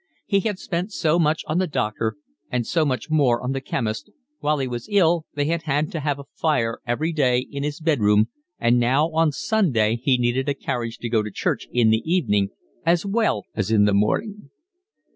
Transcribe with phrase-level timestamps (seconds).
[0.25, 2.15] He had spent so much on the doctor
[2.49, 5.99] and so much more on the chemist, while he was ill they had had to
[5.99, 8.29] have a fire every day in his bed room,
[8.59, 12.49] and now on Sunday he needed a carriage to go to church in the evening
[12.83, 14.49] as well as in the morning.